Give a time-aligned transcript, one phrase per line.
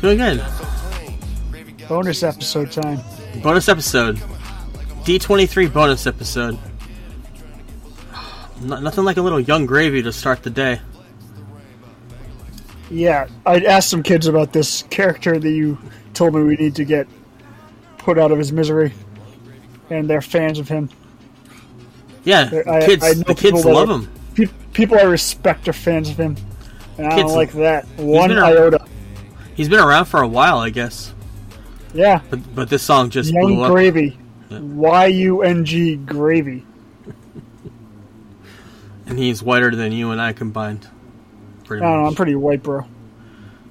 [0.00, 0.44] Doing good.
[1.88, 3.00] Bonus episode time.
[3.42, 4.16] Bonus episode.
[5.02, 6.56] D23 bonus episode.
[8.62, 10.80] N- nothing like a little Yung Gravy to start the day.
[12.92, 15.76] Yeah, I asked some kids about this character that you
[16.12, 17.08] told me we need to get
[17.98, 18.92] put out of his misery,
[19.90, 20.90] and they're fans of him.
[22.22, 24.08] Yeah, I- kids, I the kids love are- him.
[24.36, 26.36] Pe- people I respect are fans of him,
[26.98, 28.84] and I Kids- don't like that one been a- iota.
[29.54, 31.12] He's been around for a while, I guess.
[31.92, 33.70] Yeah, But but this song just Yung blew up.
[33.70, 34.18] Gravy,
[34.50, 34.58] Yeah.
[34.60, 36.64] Y U N G Gravy.
[39.06, 40.88] and he's whiter than you and I combined.
[41.62, 41.98] I Pretty don't know.
[41.98, 42.16] I'm much.
[42.16, 42.86] pretty white, bro.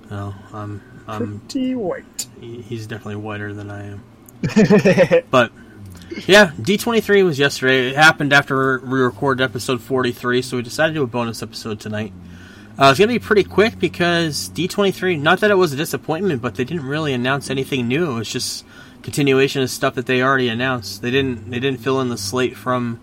[0.10, 2.28] No, I'm I'm Pretty white.
[2.40, 4.04] he- he's definitely whiter than I am.
[5.32, 5.52] But
[6.28, 7.90] yeah, D23 was yesterday.
[7.90, 11.80] It happened after we recorded episode 43, so we decided to do a bonus episode
[11.80, 12.14] tonight.
[12.78, 16.42] Uh, it's going to be pretty quick because D23, not that it was a disappointment,
[16.42, 18.12] but they didn't really announce anything new.
[18.12, 18.66] It was just
[19.04, 21.04] continuation of stuff that they already announced.
[21.04, 23.00] They didn't they didn't fill in the slate from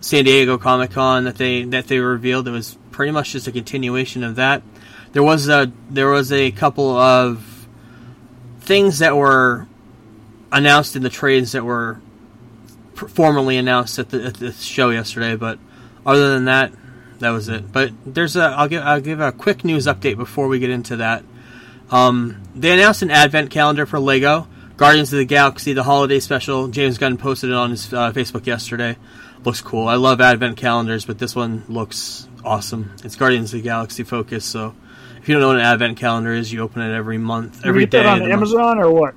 [0.00, 2.48] San Diego Comic Con that they that they revealed.
[2.48, 4.62] It was pretty much just a continuation of that.
[5.12, 7.68] There was a there was a couple of
[8.60, 9.68] things that were
[10.50, 12.00] announced in the trades that were
[12.94, 15.36] formally announced at the, at the show yesterday.
[15.36, 15.60] But
[16.04, 16.72] other than that,
[17.18, 17.70] that was it.
[17.72, 20.96] But there's a I'll give I'll give a quick news update before we get into
[20.96, 21.24] that.
[21.90, 24.46] Um, they announced an advent calendar for Lego
[24.78, 26.68] Guardians of the Galaxy, the holiday special.
[26.68, 28.96] James Gunn posted it on his uh, Facebook yesterday.
[29.44, 29.88] Looks cool.
[29.88, 32.92] I love advent calendars, but this one looks awesome.
[33.02, 34.44] It's Guardians of the Galaxy focus.
[34.44, 34.76] So
[35.20, 37.86] if you don't know what an advent calendar is, you open it every month, every
[37.86, 38.32] that on the month.
[38.32, 39.14] Amazon or what?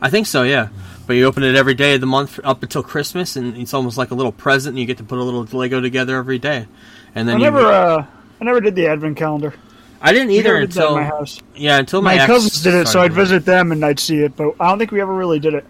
[0.00, 0.68] I think so, yeah.
[1.08, 3.98] But you open it every day of the month up until Christmas, and it's almost
[3.98, 4.74] like a little present.
[4.74, 6.68] And you get to put a little Lego together every day.
[7.14, 8.06] And then I never, uh,
[8.40, 9.54] I never did the advent calendar.
[10.00, 11.40] I didn't either did until my house.
[11.54, 14.34] yeah until my, My, cousins did it, so I'd visit them and I'd see it.
[14.36, 15.66] But I don't think we ever really did it.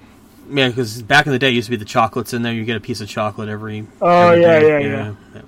[0.48, 2.52] Yeah, because back in the day, it used to be the chocolates in there.
[2.52, 3.86] You get a piece of chocolate every.
[4.00, 4.88] Oh, every yeah, day.
[4.88, 5.42] yeah, yeah.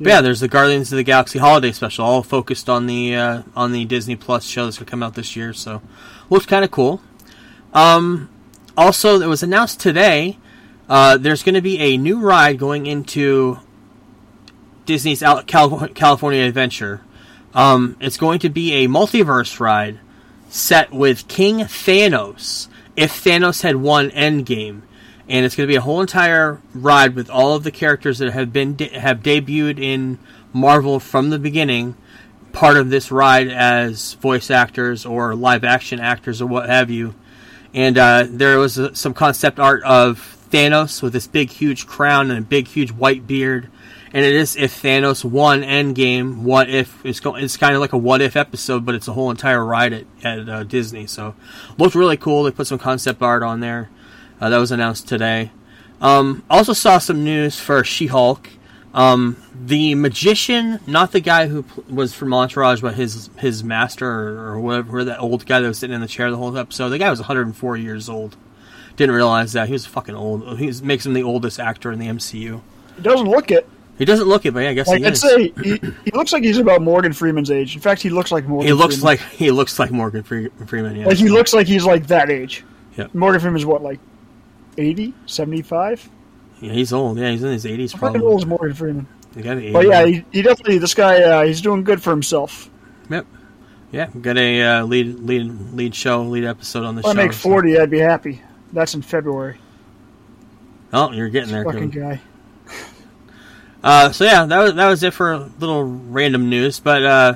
[0.00, 3.42] But yeah, there's the Guardians of the Galaxy holiday special, all focused on the uh,
[3.56, 5.52] on the Disney Plus show that's gonna come out this year.
[5.52, 5.82] So,
[6.30, 7.02] looks kind of cool.
[7.74, 8.30] Um,
[8.76, 10.38] also, it was announced today.
[10.88, 13.58] Uh, there's going to be a new ride going into
[14.88, 17.02] Disney's Al- Cal- California Adventure.
[17.52, 20.00] Um, it's going to be a multiverse ride
[20.48, 22.68] set with King Thanos.
[22.96, 24.80] If Thanos had won Endgame,
[25.28, 28.32] and it's going to be a whole entire ride with all of the characters that
[28.32, 30.18] have been de- have debuted in
[30.54, 31.94] Marvel from the beginning,
[32.52, 37.14] part of this ride as voice actors or live action actors or what have you.
[37.74, 42.30] And uh, there was uh, some concept art of Thanos with this big, huge crown
[42.30, 43.68] and a big, huge white beard.
[44.12, 47.92] And it is if Thanos won Endgame, what if it's go- it's kind of like
[47.92, 51.06] a what if episode, but it's a whole entire ride at, at uh, Disney.
[51.06, 51.34] So
[51.76, 52.44] looked really cool.
[52.44, 53.90] They put some concept art on there.
[54.40, 55.50] Uh, that was announced today.
[56.00, 58.48] Um, also saw some news for She-Hulk.
[58.94, 64.08] Um, the magician, not the guy who pl- was from Entourage, but his his master
[64.08, 66.88] or, or whatever, that old guy that was sitting in the chair the whole episode.
[66.88, 68.36] The guy was 104 years old.
[68.96, 70.58] Didn't realize that he was fucking old.
[70.58, 72.62] He makes him the oldest actor in the MCU.
[72.96, 73.68] He doesn't look it.
[73.98, 75.20] He doesn't look it, but yeah, I guess Like he I'd is.
[75.20, 77.74] say, he, he looks like he's about Morgan Freeman's age.
[77.74, 78.66] In fact, he looks like Morgan.
[78.68, 79.04] he looks Freeman.
[79.06, 80.94] like he looks like Morgan Fre- Freeman.
[80.96, 82.64] Yeah, like he looks like he's like that age.
[82.96, 83.08] Yeah.
[83.12, 83.98] Morgan Freeman's what, like
[84.76, 86.08] 80, 75?
[86.60, 87.18] yeah, he's old.
[87.18, 88.20] Yeah, he's in his 80s How fucking probably.
[88.22, 89.06] old is Morgan Freeman?
[89.32, 91.22] The guy the But yeah, he, he definitely this guy.
[91.22, 92.70] Uh, he's doing good for himself.
[93.10, 93.26] Yep.
[93.92, 97.14] Yeah, got a uh, lead lead lead show, lead episode on the If I show.
[97.14, 98.42] make so- forty, I'd be happy.
[98.72, 99.58] That's in February.
[100.92, 101.64] Oh, you're getting there.
[101.64, 102.20] Fucking guy.
[103.82, 106.80] Uh, so yeah, that was that was it for a little random news.
[106.80, 107.34] But uh,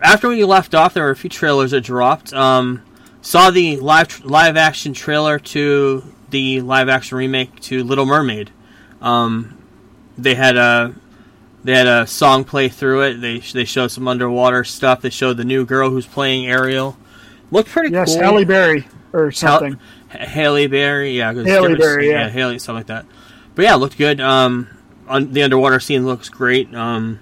[0.00, 2.32] after we left off, there were a few trailers that dropped.
[2.32, 2.82] Um,
[3.20, 8.50] saw the live live action trailer to the live action remake to Little Mermaid.
[9.00, 9.58] Um,
[10.16, 10.94] they had a
[11.64, 13.14] they had a song play through it.
[13.20, 15.02] They they showed some underwater stuff.
[15.02, 16.96] They showed the new girl who's playing Ariel.
[17.50, 18.16] Looked pretty Yes, cool.
[18.16, 19.78] Yes, Halle Berry or something.
[20.14, 22.30] H- Haley Berry, yeah, Halle Berry, yeah.
[22.30, 23.04] Haley, something like that.
[23.54, 24.20] But yeah, looked good.
[24.20, 24.68] Um,
[25.08, 26.74] on, the underwater scene looks great.
[26.74, 27.20] Um,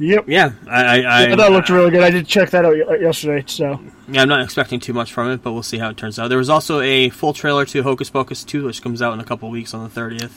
[0.00, 0.24] Yep.
[0.26, 2.02] yeah, I, I, Yeah, that looked really good.
[2.02, 3.44] I did check that out yesterday.
[3.46, 3.78] So
[4.08, 6.28] yeah, I'm not expecting too much from it, but we'll see how it turns out.
[6.28, 9.24] There was also a full trailer to Hocus Pocus 2, which comes out in a
[9.24, 10.32] couple weeks on the 30th.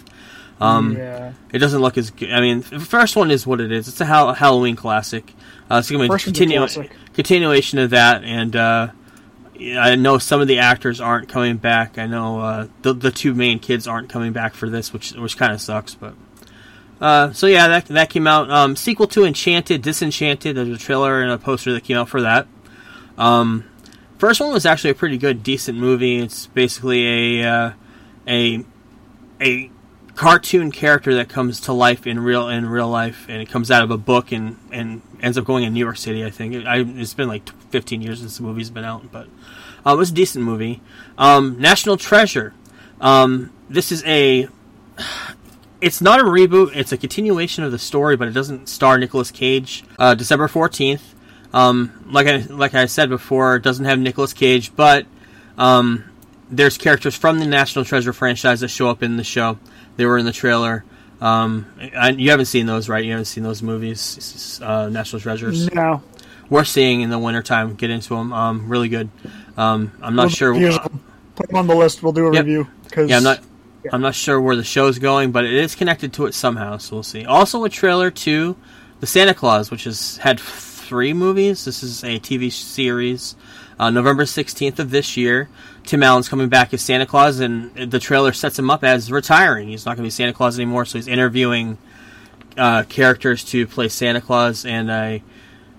[0.62, 2.32] Um, yeah, It doesn't look as good.
[2.32, 3.88] I mean, the first one is what it is.
[3.88, 5.34] It's a Hall- Halloween classic.
[5.72, 8.88] Uh, it's going to be a, a continu- continuation of that, and uh,
[9.60, 11.98] I know some of the actors aren't coming back.
[11.98, 15.36] I know uh, the the two main kids aren't coming back for this, which which
[15.38, 15.94] kind of sucks.
[15.96, 16.14] But
[17.00, 18.50] uh, so yeah, that that came out.
[18.50, 20.56] Um, sequel to Enchanted, Disenchanted.
[20.56, 22.48] There's a trailer and a poster that came out for that.
[23.18, 23.66] Um,
[24.18, 26.20] first one was actually a pretty good, decent movie.
[26.20, 27.72] It's basically a uh,
[28.28, 28.66] a
[29.40, 29.72] a
[30.16, 33.84] cartoon character that comes to life in real in real life, and it comes out
[33.84, 36.26] of a book and and ends up going in New York City.
[36.26, 39.28] I think it, it's been like 15 years since the movie's been out, but
[39.86, 40.82] uh, it was a decent movie.
[41.18, 42.54] Um, National Treasure.
[43.00, 44.48] Um, this is a.
[45.80, 46.76] It's not a reboot.
[46.76, 49.84] It's a continuation of the story, but it doesn't star Nicolas Cage.
[50.00, 51.02] Uh, December 14th.
[51.54, 55.06] Um, like I like I said before, it doesn't have Nicolas Cage, but
[55.58, 56.04] um,
[56.50, 59.58] there's characters from the National Treasure franchise that show up in the show.
[59.96, 60.84] They were in the trailer.
[61.22, 61.66] Um,
[61.98, 63.04] I, you haven't seen those, right?
[63.04, 65.72] You haven't seen those movies, uh, National Treasures.
[65.74, 66.04] No.
[66.50, 67.76] We're seeing in the wintertime.
[67.76, 68.32] Get into them.
[68.34, 69.10] Um, really good.
[69.58, 70.54] Um, I'm not We'll sure.
[70.54, 70.78] review.
[71.36, 72.04] Put them on the list.
[72.04, 72.46] We'll do a Yep.
[72.46, 72.68] review.
[72.92, 73.40] Cause Yeah, I'm not.
[73.92, 76.78] I'm not sure where the show's going, but it is connected to it somehow.
[76.78, 77.26] So we'll see.
[77.26, 78.56] Also, a trailer to
[79.00, 81.66] the Santa Claus, which has had three movies.
[81.66, 83.36] This is a TV series.
[83.80, 85.50] Uh, November 16th of this year,
[85.84, 89.68] Tim Allen's coming back as Santa Claus, and the trailer sets him up as retiring.
[89.68, 91.78] He's not going to be Santa Claus anymore, so he's interviewing
[92.58, 94.66] uh, characters to play Santa Claus.
[94.66, 95.22] And I,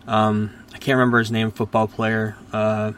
[0.07, 1.51] um, I can't remember his name.
[1.51, 2.93] Football player, uh,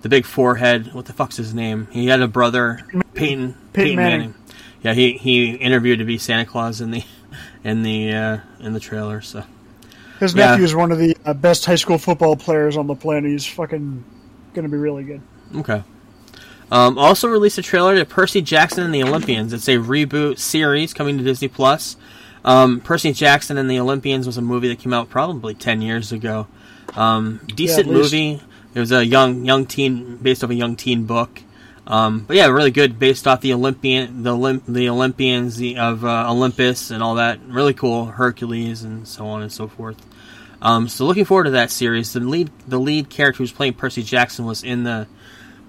[0.00, 0.94] the big forehead.
[0.94, 1.88] What the fuck's his name?
[1.90, 2.80] He had a brother,
[3.12, 3.54] Peyton.
[3.74, 4.18] Peyton, Manning.
[4.18, 4.34] Manning.
[4.82, 7.04] Yeah, he he interviewed to be Santa Claus in the
[7.64, 9.20] in the uh, in the trailer.
[9.20, 9.44] So
[10.20, 10.50] His Yeah.
[10.52, 13.30] nephew is one of the uh, best high school football players on the planet.
[13.30, 14.04] He's fucking
[14.54, 15.20] gonna be really good.
[15.56, 15.82] okay.
[16.70, 19.54] Um, also released a trailer to Percy Jackson and the Olympians.
[19.54, 21.96] It's a reboot series coming to Disney Plus.
[22.44, 26.12] Um, Percy Jackson and the Olympians was a movie that came out probably ten years
[26.12, 26.46] ago.
[26.94, 28.12] Um, decent least.
[28.12, 28.42] movie.
[28.74, 31.42] It was a young young teen based off a young teen book.
[31.88, 36.04] Um, but yeah, really good based off the Olympian the Olymp- the Olympians the, of
[36.04, 37.40] uh, Olympus and all that.
[37.48, 39.96] Really cool Hercules and so on and so forth.
[40.60, 42.12] Um, so looking forward to that series.
[42.12, 45.06] The lead the lead character who's playing Percy Jackson was in the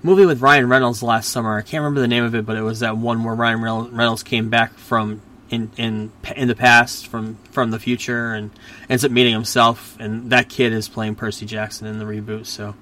[0.03, 1.57] movie with Ryan Reynolds last summer.
[1.57, 4.23] I can't remember the name of it, but it was that one where Ryan Reynolds
[4.23, 8.51] came back from in in in the past from from the future and
[8.89, 12.45] ends up meeting himself, and that kid is playing Percy Jackson in the reboot.
[12.45, 12.75] So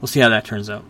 [0.00, 0.84] we'll see how that turns out.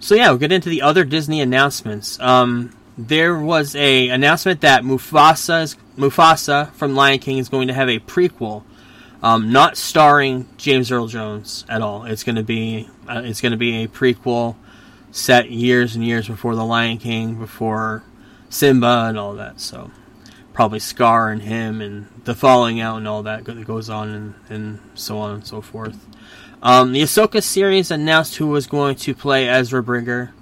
[0.00, 2.20] So yeah, we'll get into the other Disney announcements.
[2.20, 7.88] Um, there was a announcement that Mufasa's Mufasa from Lion King is going to have
[7.88, 8.62] a prequel,
[9.22, 12.04] um, not starring James Earl Jones at all.
[12.04, 14.56] It's going to be uh, it's going to be a prequel
[15.10, 18.02] set years and years before the Lion King, before
[18.48, 19.60] Simba and all that.
[19.60, 19.90] So
[20.52, 24.34] probably Scar and him and the falling out and all that that goes on and,
[24.48, 26.06] and so on and so forth.
[26.64, 30.32] Um, the Ahsoka series announced who was going to play Ezra Bridger.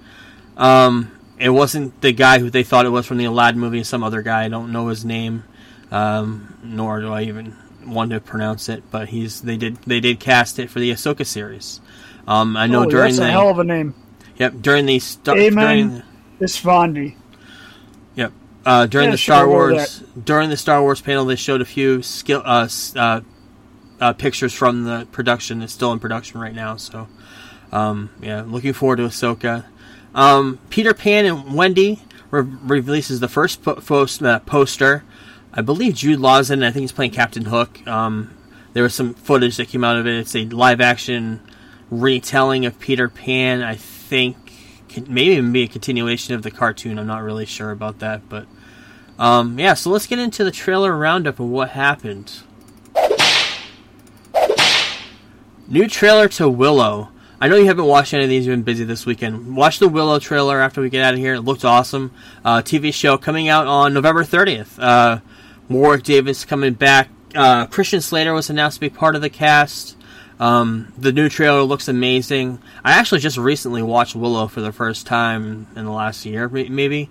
[0.57, 4.05] Um, it wasn't the guy who they thought it was from the Aladdin movie, some
[4.05, 4.45] other guy.
[4.45, 5.43] I don't know his name,
[5.91, 8.85] um, nor do I even want to pronounce it.
[8.93, 11.81] But he's they did they did cast it for the Ahsoka series.
[12.29, 13.95] Um, I know oh, during that's the a hell of a name.
[14.37, 16.05] yep during the stu- Amen.
[16.41, 17.17] Esfandi.
[18.15, 18.33] Yep.
[18.65, 22.01] Uh, during Yeah, the Star Wars during the Star Wars panel, they showed a few
[22.03, 23.23] skill uh, uh,
[24.01, 25.63] uh, pictures from the production.
[25.63, 27.09] It's still in production right now, so
[27.73, 29.65] um, yeah, looking forward to Ahsoka.
[30.15, 35.05] Um, Peter Pan and Wendy re- releases the first po- post- uh, poster.
[35.53, 36.63] I believe Jude Law's in.
[36.63, 37.87] I think he's playing Captain Hook.
[37.87, 38.37] Um,
[38.73, 40.17] there was some footage that came out of it.
[40.17, 41.41] It's a live action
[41.91, 43.63] retelling of Peter Pan.
[43.63, 44.37] I think
[44.97, 46.99] maybe even be a continuation of the cartoon.
[46.99, 48.47] I'm not really sure about that, but
[49.19, 49.75] um, yeah.
[49.75, 52.33] So let's get into the trailer roundup of what happened.
[55.73, 57.09] New trailer to Willow.
[57.41, 58.47] I know you haven't watched any of these.
[58.47, 59.57] You've been busy this weekend.
[59.57, 61.37] Watch the Willow trailer after we get out of here.
[61.37, 62.13] It looked awesome.
[62.45, 64.79] Uh, TV show coming out on November 30th.
[64.79, 65.21] Uh,
[65.71, 67.09] Warwick Davis coming back.
[67.35, 69.97] Uh, Christian Slater was announced to be part of the cast.
[70.39, 72.59] Um, the new trailer looks amazing.
[72.85, 77.09] I actually just recently watched Willow for the first time in the last year, maybe.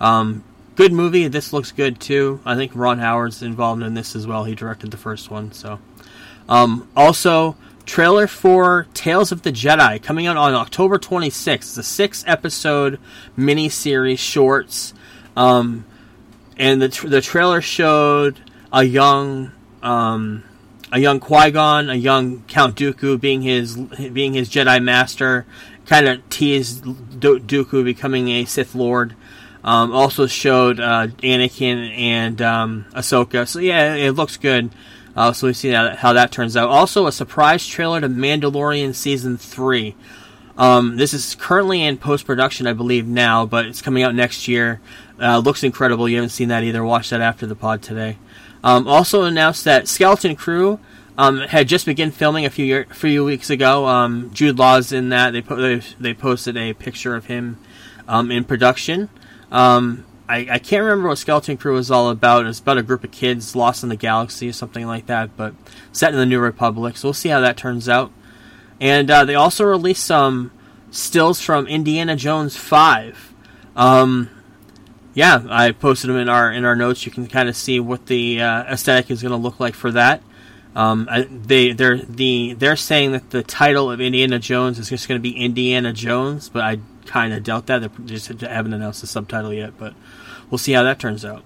[0.00, 0.44] Um,
[0.76, 1.26] good movie.
[1.26, 2.38] This looks good too.
[2.46, 4.44] I think Ron Howard's involved in this as well.
[4.44, 5.80] He directed the first one, so.
[6.48, 7.56] Um, also,
[7.86, 11.54] trailer for Tales of the Jedi coming out on October 26th.
[11.54, 12.98] It's a six episode
[13.36, 14.94] mini-series shorts.
[15.36, 15.84] Um,
[16.56, 18.40] and the, tr- the trailer showed
[18.72, 20.44] a young um,
[20.92, 25.44] a young Qui Gon, a young Count Dooku being his being his Jedi master.
[25.86, 29.14] Kind of teased Do- Dooku becoming a Sith Lord.
[29.64, 33.48] Um, also showed uh, Anakin and um, Ahsoka.
[33.48, 34.70] So yeah, it looks good.
[35.16, 36.68] Uh, so we see how, how that turns out.
[36.68, 39.94] Also, a surprise trailer to Mandalorian season three.
[40.56, 44.46] Um, this is currently in post production, I believe now, but it's coming out next
[44.48, 44.80] year.
[45.20, 46.08] Uh, looks incredible.
[46.08, 46.84] You haven't seen that either.
[46.84, 48.18] Watch that after the pod today.
[48.62, 50.80] Um, also announced that Skeleton Crew
[51.18, 53.86] um, had just begun filming a few year, few weeks ago.
[53.86, 55.32] Um, Jude Law's in that.
[55.32, 57.58] They, po- they they posted a picture of him
[58.08, 59.08] um, in production.
[59.52, 62.46] Um, I, I can't remember what Skeleton Crew was all about.
[62.46, 65.54] It's about a group of kids lost in the galaxy or something like that, but
[65.92, 66.96] set in the New Republic.
[66.96, 68.10] So we'll see how that turns out.
[68.80, 70.50] And uh, they also released some
[70.90, 73.34] stills from Indiana Jones Five.
[73.76, 74.30] Um,
[75.12, 77.06] yeah, I posted them in our in our notes.
[77.06, 79.92] You can kind of see what the uh, aesthetic is going to look like for
[79.92, 80.22] that.
[80.74, 85.06] Um, I, they they're the they're saying that the title of Indiana Jones is just
[85.06, 87.80] going to be Indiana Jones, but I kind of doubt that.
[87.80, 89.94] They just haven't announced the subtitle yet, but
[90.50, 91.44] we'll see how that turns out.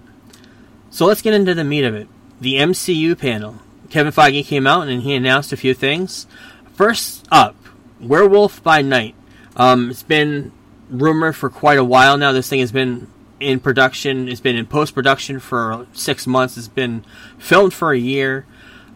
[0.90, 2.08] So let's get into the meat of it.
[2.40, 3.56] The MCU panel.
[3.90, 6.26] Kevin Feige came out and he announced a few things.
[6.74, 7.56] First up,
[8.00, 9.14] Werewolf by Night.
[9.56, 10.52] Um, it's been
[10.88, 12.32] rumored for quite a while now.
[12.32, 13.08] This thing has been
[13.40, 14.28] in production.
[14.28, 16.56] It's been in post production for six months.
[16.56, 17.04] It's been
[17.38, 18.46] filmed for a year.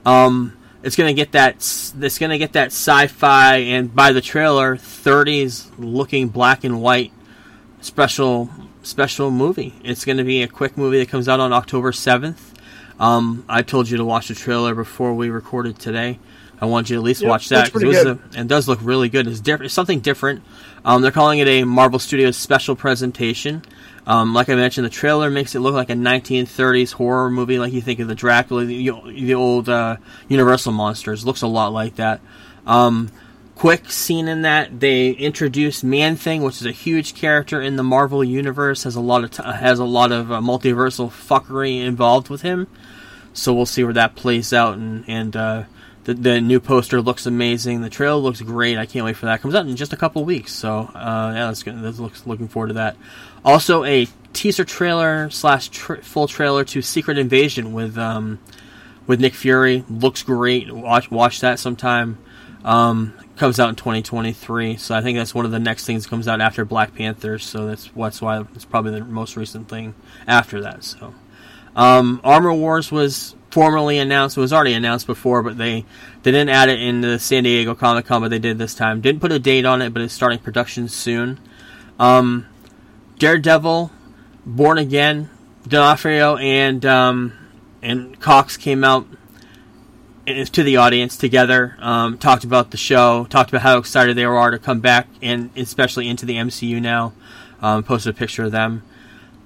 [0.04, 1.54] Um, it's gonna get that.
[1.56, 7.12] It's gonna get that sci-fi and by the trailer, 30s looking black and white
[7.80, 8.50] special
[8.82, 9.74] special movie.
[9.84, 12.52] It's gonna be a quick movie that comes out on October 7th.
[12.98, 16.18] Um, I told you to watch the trailer before we recorded today.
[16.60, 19.08] I want you to at least Yep, watch that it, a, it does look really
[19.08, 19.26] good.
[19.26, 19.64] It's different.
[19.66, 20.44] It's something different.
[20.84, 23.62] Um, they're calling it a Marvel Studios special presentation.
[24.06, 27.72] Um, like I mentioned, the trailer makes it look like a 1930s horror movie, like
[27.72, 29.96] you think of the Dracula, the, the old uh,
[30.28, 31.24] Universal monsters.
[31.24, 32.20] Looks a lot like that.
[32.66, 33.10] Um,
[33.54, 37.84] quick scene in that they introduced Man Thing, which is a huge character in the
[37.84, 38.82] Marvel universe.
[38.82, 42.66] has a lot of t- has a lot of uh, multiversal fuckery involved with him.
[43.32, 44.78] So we'll see where that plays out.
[44.78, 45.64] And and uh,
[46.04, 47.80] the the new poster looks amazing.
[47.80, 48.78] The trailer looks great.
[48.78, 49.40] I can't wait for that.
[49.40, 50.52] Comes out in just a couple weeks.
[50.52, 51.80] So uh, yeah, that's good.
[51.80, 52.96] That looks looking forward to that.
[53.44, 58.40] Also a teaser trailer slash full trailer to Secret Invasion with um,
[59.06, 59.84] with Nick Fury.
[59.88, 60.72] Looks great.
[60.72, 62.18] Watch watch that sometime.
[62.64, 66.10] Um, comes out in 2023, so I think that's one of the next things that
[66.10, 67.38] comes out after Black Panther.
[67.38, 69.94] So that's that's why it's probably the most recent thing
[70.26, 70.84] after that.
[70.84, 71.14] So,
[71.74, 74.36] um, Armor Wars was formally announced.
[74.36, 75.84] It was already announced before, but they
[76.22, 79.00] they didn't add it in the San Diego Comic Con, but they did this time.
[79.00, 81.38] Didn't put a date on it, but it's starting production soon.
[81.98, 82.46] Um,
[83.18, 83.92] Daredevil,
[84.46, 85.30] Born Again,
[85.68, 87.32] D'Onofrio and um,
[87.82, 89.06] and Cox came out
[90.26, 94.50] to the audience together, um, talked about the show, talked about how excited they are
[94.50, 97.12] to come back, and especially into the MCU now.
[97.60, 98.82] Um, posted a picture of them.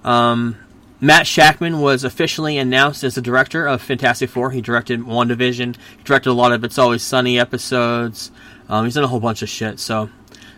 [0.03, 0.57] Um,
[1.01, 4.51] Matt Shakman was officially announced as the director of Fantastic Four.
[4.51, 5.77] He directed WandaVision.
[5.99, 8.31] He directed a lot of It's Always Sunny episodes.
[8.69, 9.79] Um, he's done a whole bunch of shit.
[9.79, 10.09] So,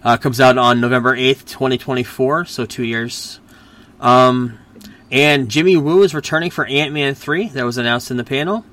[0.04, 3.40] uh, comes out on November 8th, 2024, so two years.
[4.00, 4.58] Um,
[5.10, 7.48] and Jimmy Woo is returning for Ant Man 3.
[7.48, 8.64] That was announced in the panel.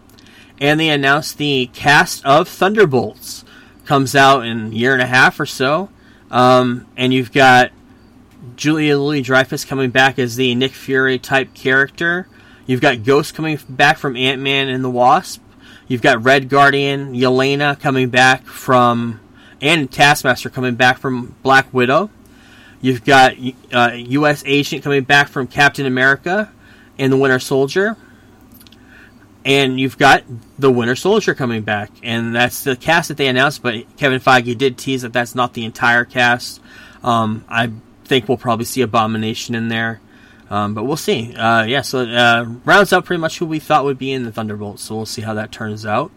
[0.59, 3.43] And they announced the cast of Thunderbolts.
[3.85, 5.89] Comes out in a year and a half or so.
[6.29, 7.71] Um, and you've got
[8.55, 12.27] Julia Louis Dreyfus coming back as the Nick Fury type character.
[12.65, 15.41] You've got Ghost coming back from Ant Man and the Wasp.
[15.87, 19.19] You've got Red Guardian, Yelena coming back from,
[19.61, 22.09] and Taskmaster coming back from Black Widow.
[22.81, 23.33] You've got
[23.71, 24.43] uh, U.S.
[24.45, 26.51] Agent coming back from Captain America
[26.97, 27.97] and the Winter Soldier.
[29.43, 30.23] And you've got
[30.57, 31.91] the Winter Soldier coming back.
[32.01, 35.53] And that's the cast that they announced, but Kevin Feige did tease that that's not
[35.53, 36.61] the entire cast.
[37.03, 37.71] Um, I
[38.05, 39.99] think we'll probably see Abomination in there.
[40.49, 41.33] Um, but we'll see.
[41.35, 44.31] Uh, yeah, so uh, rounds out pretty much who we thought would be in the
[44.31, 44.83] Thunderbolts.
[44.83, 46.11] So we'll see how that turns out.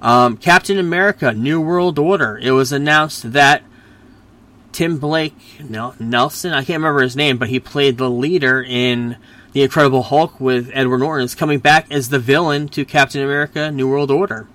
[0.00, 2.38] Um, Captain America: New World Order.
[2.40, 3.62] It was announced that
[4.72, 9.16] Tim Blake Nel- Nelson, I can't remember his name, but he played the leader in
[9.52, 11.24] the Incredible Hulk with Edward Norton.
[11.24, 14.48] Is coming back as the villain to Captain America: New World Order.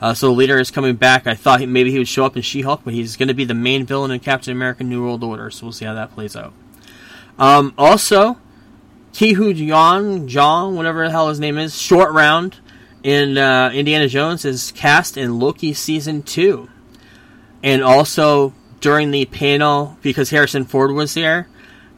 [0.00, 1.26] Uh, so the leader is coming back.
[1.26, 3.44] I thought he, maybe he would show up in She-Hulk, but he's going to be
[3.44, 5.50] the main villain in Captain America: New World Order.
[5.50, 6.52] So we'll see how that plays out.
[7.38, 8.38] Um, also,
[9.12, 12.58] Kihu Jong, Jong, whatever the hell his name is, short round
[13.02, 16.68] in uh, Indiana Jones is cast in Loki season two,
[17.62, 21.48] and also during the panel because Harrison Ford was there,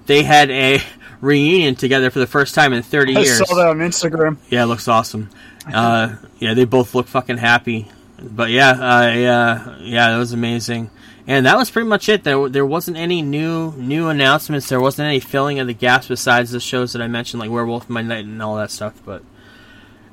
[0.06, 0.80] they had a
[1.20, 3.40] reunion together for the first time in 30 I years.
[3.40, 4.38] I saw that on Instagram.
[4.48, 5.30] Yeah, it looks awesome.
[5.72, 7.90] Uh, yeah, they both look fucking happy.
[8.22, 10.90] But yeah, uh, yeah, yeah, that was amazing.
[11.26, 12.24] And that was pretty much it.
[12.24, 14.68] There, there wasn't any new new announcements.
[14.68, 17.88] There wasn't any filling of the gaps besides the shows that I mentioned, like Werewolf
[17.88, 19.00] by Night and all that stuff.
[19.04, 19.22] But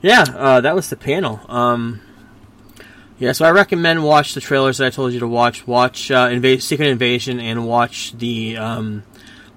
[0.01, 1.41] yeah, uh, that was the panel.
[1.49, 2.01] Um,
[3.19, 5.65] yeah, so I recommend watch the trailers that I told you to watch.
[5.65, 9.03] Watch uh, Inva- Secret Invasion and watch the um,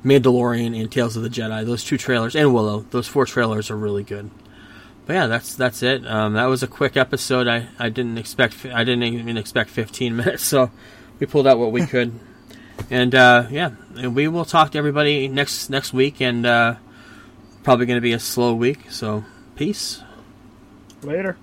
[0.05, 1.65] Mandalorian and Tales of the Jedi.
[1.65, 2.81] Those two trailers and Willow.
[2.91, 4.31] Those four trailers are really good.
[5.07, 6.07] but yeah, that's that's it.
[6.07, 7.47] Um, that was a quick episode.
[7.49, 10.71] I, I didn't expect I didn't even expect 15 minutes, so
[11.19, 12.19] we pulled out what we could.
[12.89, 16.77] And uh, yeah, and we will talk to everybody next next week, and uh,
[17.63, 18.91] probably going to be a slow week.
[18.91, 20.03] So peace.
[21.03, 21.37] Later.